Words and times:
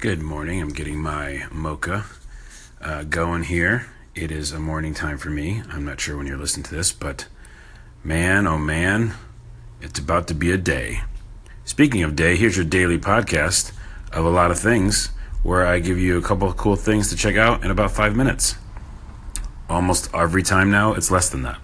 Good 0.00 0.22
morning. 0.22 0.62
I'm 0.62 0.70
getting 0.70 0.98
my 0.98 1.44
mocha 1.52 2.06
uh, 2.80 3.02
going 3.02 3.42
here. 3.42 3.90
It 4.14 4.30
is 4.30 4.50
a 4.50 4.58
morning 4.58 4.94
time 4.94 5.18
for 5.18 5.28
me. 5.28 5.62
I'm 5.68 5.84
not 5.84 6.00
sure 6.00 6.16
when 6.16 6.26
you're 6.26 6.38
listening 6.38 6.64
to 6.64 6.74
this, 6.74 6.90
but 6.90 7.26
man, 8.02 8.46
oh 8.46 8.56
man, 8.56 9.12
it's 9.82 9.98
about 9.98 10.26
to 10.28 10.34
be 10.34 10.52
a 10.52 10.56
day. 10.56 11.02
Speaking 11.66 12.02
of 12.02 12.16
day, 12.16 12.36
here's 12.36 12.56
your 12.56 12.64
daily 12.64 12.98
podcast 12.98 13.72
of 14.10 14.24
a 14.24 14.30
lot 14.30 14.50
of 14.50 14.58
things 14.58 15.08
where 15.42 15.66
I 15.66 15.80
give 15.80 15.98
you 15.98 16.16
a 16.16 16.22
couple 16.22 16.48
of 16.48 16.56
cool 16.56 16.76
things 16.76 17.10
to 17.10 17.16
check 17.16 17.36
out 17.36 17.62
in 17.62 17.70
about 17.70 17.90
five 17.90 18.16
minutes. 18.16 18.54
Almost 19.68 20.14
every 20.14 20.42
time 20.42 20.70
now, 20.70 20.94
it's 20.94 21.10
less 21.10 21.28
than 21.28 21.42
that. 21.42 21.58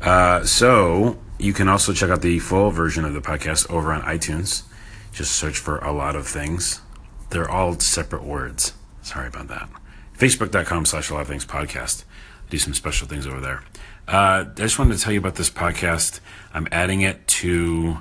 Uh, 0.00 0.44
so 0.44 1.18
you 1.40 1.52
can 1.52 1.66
also 1.66 1.92
check 1.92 2.10
out 2.10 2.22
the 2.22 2.38
full 2.38 2.70
version 2.70 3.04
of 3.04 3.14
the 3.14 3.20
podcast 3.20 3.68
over 3.68 3.92
on 3.92 4.02
iTunes. 4.02 4.62
Just 5.10 5.32
search 5.32 5.58
for 5.58 5.78
a 5.78 5.90
lot 5.90 6.14
of 6.14 6.28
things 6.28 6.82
they're 7.30 7.50
all 7.50 7.78
separate 7.78 8.24
words. 8.24 8.72
Sorry 9.02 9.28
about 9.28 9.48
that. 9.48 9.68
Facebook.com 10.16 10.84
slash 10.84 11.10
a 11.10 11.14
lot 11.14 11.20
of 11.20 11.28
things 11.28 11.46
podcast. 11.46 12.04
Do 12.50 12.58
some 12.58 12.74
special 12.74 13.06
things 13.06 13.26
over 13.26 13.40
there. 13.40 13.62
Uh, 14.06 14.44
I 14.48 14.54
just 14.54 14.78
wanted 14.78 14.96
to 14.96 15.02
tell 15.02 15.12
you 15.12 15.18
about 15.18 15.36
this 15.36 15.50
podcast. 15.50 16.20
I'm 16.54 16.66
adding 16.72 17.02
it 17.02 17.26
to 17.28 17.98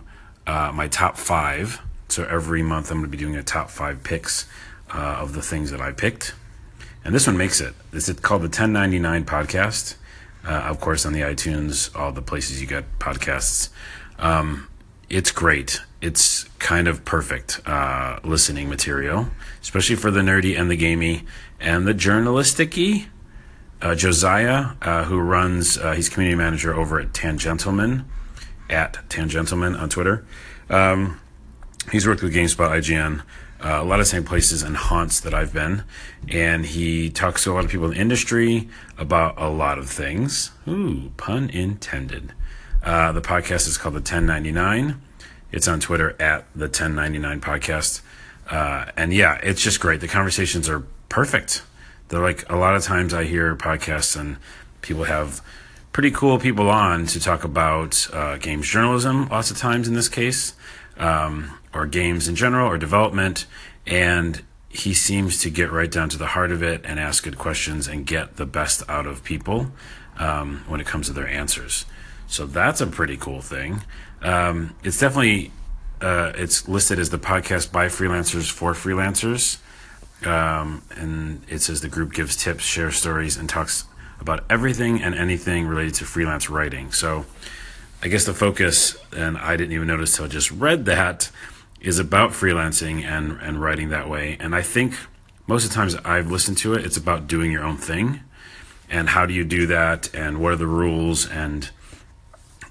uh, 0.48 0.72
my 0.74 0.88
top 0.88 1.18
five. 1.18 1.82
So 2.10 2.24
every 2.24 2.64
month 2.64 2.90
I'm 2.90 3.00
going 3.00 3.12
to 3.12 3.18
be 3.18 3.22
doing 3.22 3.36
a 3.36 3.44
top 3.44 3.70
five 3.70 4.04
picks 4.04 4.48
uh, 4.94 5.18
of 5.20 5.34
the 5.34 5.42
things 5.42 5.72
that 5.72 5.82
I 5.82 5.92
picked. 5.92 6.34
And 7.04 7.14
this 7.14 7.28
one 7.28 7.38
makes 7.38 7.62
it. 7.62 7.74
It's 7.94 8.12
called 8.14 8.42
the 8.42 8.46
1099 8.46 9.26
podcast. 9.26 9.96
Uh, 10.46 10.52
of 10.52 10.80
course, 10.80 11.06
on 11.06 11.14
the 11.14 11.22
iTunes, 11.22 11.94
all 11.98 12.12
the 12.12 12.22
places 12.22 12.62
you 12.62 12.68
get 12.68 13.00
podcasts. 13.00 13.70
Um, 14.18 14.68
it's 15.10 15.32
great. 15.32 15.82
It's 16.02 16.44
kind 16.60 16.88
of 16.88 17.06
perfect 17.06 17.62
uh, 17.66 18.20
listening 18.24 18.70
material, 18.70 19.28
especially 19.62 19.96
for 19.96 20.12
the 20.12 20.22
nerdy 20.22 20.60
and 20.60 20.70
the 20.70 20.76
gamey 20.76 21.24
and 21.60 21.88
the 21.88 21.94
journalisticy. 21.94 23.08
Uh, 23.82 23.96
Josiah, 23.96 24.72
uh, 24.82 25.04
who 25.06 25.20
runs, 25.20 25.78
uh, 25.78 25.94
he's 25.94 26.10
community 26.10 26.36
manager 26.36 26.74
over 26.74 27.00
at 27.00 27.14
Tangentleman, 27.14 28.06
at 28.70 28.98
Tangentleman 29.10 29.76
on 29.76 29.90
Twitter. 29.90 30.26
Um, 30.70 31.20
he's 31.92 32.08
worked 32.08 32.24
with 32.24 32.34
GameSpot, 32.34 32.70
IGN, 32.70 33.22
uh, 33.64 33.82
a 33.82 33.84
lot 33.84 34.00
of 34.00 34.08
same 34.08 34.24
places 34.24 34.64
and 34.64 34.76
haunts 34.76 35.20
that 35.20 35.34
I've 35.34 35.54
been. 35.54 35.84
And 36.28 36.66
he 36.66 37.10
talks 37.10 37.44
to 37.44 37.52
a 37.52 37.54
lot 37.54 37.66
of 37.66 37.72
people 37.72 37.86
in 37.86 37.94
the 37.94 38.00
industry 38.00 38.68
about 38.98 39.36
a 39.38 39.48
lot 39.48 39.78
of 39.78 39.90
things. 39.90 40.52
Ooh, 40.68 41.12
pun 41.18 41.50
intended. 41.50 42.34
Uh, 42.84 43.12
the 43.12 43.22
podcast 43.22 43.68
is 43.68 43.78
called 43.78 43.96
The 43.96 44.00
1099. 44.00 45.02
It's 45.52 45.68
on 45.68 45.80
Twitter 45.80 46.12
at 46.22 46.46
The 46.56 46.66
1099 46.66 47.42
Podcast. 47.42 48.02
Uh, 48.50 48.86
and 48.96 49.14
yeah, 49.14 49.40
it's 49.44 49.62
just 49.62 49.80
great. 49.80 50.02
The 50.02 50.08
conversations 50.08 50.70
are 50.70 50.82
perfect. 51.10 51.64
They're 52.10 52.22
like 52.22 52.50
a 52.52 52.56
lot 52.56 52.76
of 52.76 52.84
times 52.84 53.14
I 53.14 53.26
hear 53.26 53.56
podcasts 53.56 54.18
and 54.20 54.38
people 54.82 55.06
have 55.06 55.42
pretty 55.92 56.12
cool 56.12 56.38
people 56.40 56.70
on 56.70 57.06
to 57.08 57.20
talk 57.20 57.44
about 57.44 58.08
uh, 58.14 58.38
games 58.38 58.68
journalism, 58.68 59.28
lots 59.30 59.52
of 59.52 59.58
times 59.58 59.88
in 59.88 59.94
this 59.94 60.08
case, 60.08 60.54
um, 60.98 61.58
or 61.74 61.88
games 61.88 62.28
in 62.28 62.36
general, 62.36 62.70
or 62.70 62.78
development. 62.78 63.46
And 63.86 64.42
he 64.70 64.94
seems 64.94 65.40
to 65.42 65.50
get 65.50 65.72
right 65.72 65.92
down 65.92 66.10
to 66.10 66.18
the 66.18 66.28
heart 66.28 66.52
of 66.52 66.62
it 66.62 66.82
and 66.86 67.00
ask 67.00 67.24
good 67.24 67.38
questions 67.38 67.88
and 67.88 68.06
get 68.06 68.36
the 68.38 68.46
best 68.46 68.84
out 68.88 69.08
of 69.08 69.24
people 69.24 69.72
um, 70.20 70.64
when 70.68 70.80
it 70.80 70.88
comes 70.88 71.08
to 71.08 71.14
their 71.14 71.28
answers. 71.28 71.86
So 72.28 72.46
that's 72.46 72.82
a 72.82 72.88
pretty 72.88 73.18
cool 73.18 73.42
thing. 73.42 73.84
Um, 74.22 74.76
it's 74.84 75.00
definitely 75.00 75.52
uh, 76.02 76.34
it's 76.36 76.68
listed 76.68 77.00
as 77.00 77.10
the 77.10 77.18
podcast 77.18 77.72
by 77.72 77.88
freelancers 77.88 78.52
for 78.52 78.74
freelancers, 78.74 79.60
um, 80.26 80.84
and 80.96 81.42
it 81.50 81.60
says 81.60 81.82
the 81.82 81.88
group 81.88 82.14
gives 82.14 82.36
tips, 82.36 82.64
shares 82.64 82.98
stories, 82.98 83.38
and 83.38 83.50
talks 83.50 83.86
about 84.20 84.44
everything 84.50 85.02
and 85.02 85.16
anything 85.16 85.68
related 85.68 85.94
to 85.96 86.06
freelance 86.06 86.50
writing. 86.50 86.92
So 86.92 87.26
I 88.04 88.10
guess 88.10 88.26
the 88.26 88.34
focus, 88.34 88.98
and 89.16 89.38
I 89.38 89.56
didn't 89.56 89.74
even 89.74 89.88
notice 89.88 90.16
till 90.16 90.26
I 90.26 90.28
just 90.28 90.52
read 90.52 90.86
that, 90.86 91.32
is 91.80 91.98
about 92.00 92.32
freelancing 92.32 93.04
and 93.04 93.40
and 93.42 93.62
writing 93.62 93.90
that 93.90 94.10
way. 94.10 94.38
And 94.40 94.54
I 94.54 94.62
think 94.62 94.96
most 95.48 95.64
of 95.64 95.70
the 95.70 95.76
times 95.76 95.96
I've 96.04 96.30
listened 96.30 96.58
to 96.60 96.74
it, 96.74 96.86
it's 96.86 96.98
about 96.98 97.28
doing 97.28 97.52
your 97.52 97.64
own 97.64 97.78
thing, 97.78 98.22
and 98.90 99.10
how 99.10 99.26
do 99.26 99.34
you 99.34 99.44
do 99.44 99.66
that, 99.68 100.14
and 100.14 100.40
what 100.40 100.52
are 100.52 100.58
the 100.58 100.68
rules, 100.68 101.28
and 101.28 101.70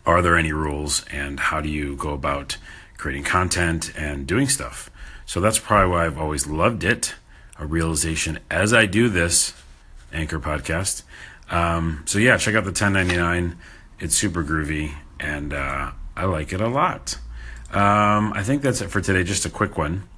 are 0.06 0.22
there 0.22 0.36
any 0.36 0.52
rules 0.52 1.04
and 1.10 1.38
how 1.38 1.60
do 1.60 1.68
you 1.68 1.96
go 1.96 2.10
about 2.10 2.56
creating 2.96 3.24
content 3.24 3.92
and 3.96 4.26
doing 4.26 4.48
stuff? 4.48 4.88
So 5.26 5.40
that's 5.40 5.58
probably 5.58 5.90
why 5.90 6.06
I've 6.06 6.18
always 6.18 6.46
loved 6.46 6.84
it. 6.84 7.16
A 7.58 7.66
realization 7.66 8.38
as 8.50 8.72
I 8.72 8.86
do 8.86 9.08
this 9.08 9.52
Anchor 10.12 10.38
podcast. 10.38 11.02
Um, 11.50 12.04
so 12.06 12.18
yeah, 12.18 12.36
check 12.36 12.54
out 12.54 12.64
the 12.64 12.70
1099. 12.70 13.58
It's 13.98 14.14
super 14.14 14.44
groovy 14.44 14.92
and 15.18 15.52
uh, 15.52 15.90
I 16.14 16.24
like 16.26 16.52
it 16.52 16.60
a 16.60 16.68
lot. 16.68 17.18
Um, 17.72 18.32
I 18.32 18.42
think 18.44 18.62
that's 18.62 18.80
it 18.80 18.90
for 18.90 19.00
today. 19.00 19.24
Just 19.24 19.44
a 19.44 19.50
quick 19.50 19.76
one. 19.76 20.08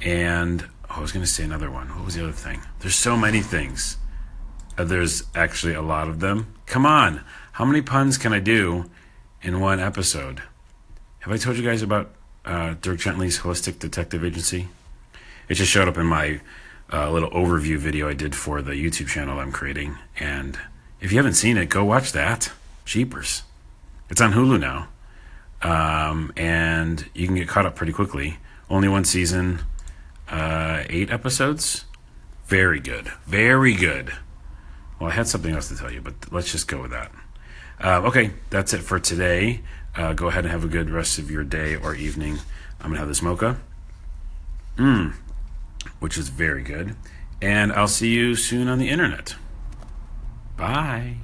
And 0.00 0.66
oh, 0.88 0.96
I 0.96 1.00
was 1.00 1.12
going 1.12 1.24
to 1.24 1.30
say 1.30 1.44
another 1.44 1.70
one. 1.70 1.88
What 1.94 2.04
was 2.04 2.14
the 2.14 2.24
other 2.24 2.32
thing? 2.32 2.62
There's 2.80 2.96
so 2.96 3.16
many 3.16 3.40
things. 3.40 3.96
Uh, 4.76 4.84
there's 4.84 5.22
actually 5.34 5.74
a 5.74 5.82
lot 5.82 6.08
of 6.08 6.20
them. 6.20 6.52
Come 6.66 6.86
on. 6.86 7.22
How 7.52 7.64
many 7.64 7.82
puns 7.82 8.18
can 8.18 8.32
I 8.32 8.40
do 8.40 8.90
in 9.42 9.60
one 9.60 9.80
episode. 9.80 10.42
Have 11.20 11.32
I 11.32 11.36
told 11.36 11.56
you 11.56 11.62
guys 11.62 11.82
about 11.82 12.10
uh, 12.44 12.74
Dirk 12.80 12.98
Gently's 12.98 13.40
Holistic 13.40 13.78
Detective 13.78 14.24
Agency? 14.24 14.68
It 15.48 15.54
just 15.54 15.70
showed 15.70 15.88
up 15.88 15.96
in 15.96 16.06
my 16.06 16.40
uh, 16.92 17.10
little 17.10 17.30
overview 17.30 17.76
video 17.76 18.08
I 18.08 18.14
did 18.14 18.34
for 18.34 18.62
the 18.62 18.72
YouTube 18.72 19.08
channel 19.08 19.38
I'm 19.38 19.52
creating. 19.52 19.96
And 20.18 20.58
if 21.00 21.12
you 21.12 21.18
haven't 21.18 21.34
seen 21.34 21.56
it, 21.56 21.68
go 21.68 21.84
watch 21.84 22.12
that. 22.12 22.52
Jeepers. 22.84 23.42
It's 24.08 24.20
on 24.20 24.32
Hulu 24.32 24.60
now. 24.60 24.88
Um, 25.62 26.32
and 26.36 27.08
you 27.14 27.26
can 27.26 27.36
get 27.36 27.48
caught 27.48 27.66
up 27.66 27.76
pretty 27.76 27.92
quickly. 27.92 28.38
Only 28.68 28.88
one 28.88 29.04
season, 29.04 29.60
uh, 30.28 30.84
eight 30.88 31.10
episodes. 31.10 31.84
Very 32.46 32.80
good. 32.80 33.08
Very 33.26 33.74
good. 33.74 34.12
Well, 34.98 35.10
I 35.10 35.14
had 35.14 35.28
something 35.28 35.54
else 35.54 35.68
to 35.68 35.76
tell 35.76 35.92
you, 35.92 36.00
but 36.00 36.14
let's 36.30 36.50
just 36.50 36.68
go 36.68 36.82
with 36.82 36.90
that. 36.90 37.10
Uh, 37.82 38.02
okay, 38.04 38.32
that's 38.50 38.72
it 38.74 38.82
for 38.82 38.98
today. 38.98 39.60
Uh, 39.96 40.12
go 40.12 40.28
ahead 40.28 40.44
and 40.44 40.52
have 40.52 40.64
a 40.64 40.68
good 40.68 40.90
rest 40.90 41.18
of 41.18 41.30
your 41.30 41.44
day 41.44 41.74
or 41.74 41.94
evening. 41.94 42.38
I'm 42.80 42.86
going 42.86 42.94
to 42.94 42.98
have 43.00 43.08
this 43.08 43.22
mocha, 43.22 43.58
mm, 44.76 45.14
which 45.98 46.18
is 46.18 46.28
very 46.28 46.62
good. 46.62 46.94
And 47.40 47.72
I'll 47.72 47.88
see 47.88 48.10
you 48.10 48.36
soon 48.36 48.68
on 48.68 48.78
the 48.78 48.90
internet. 48.90 49.34
Bye. 50.56 51.16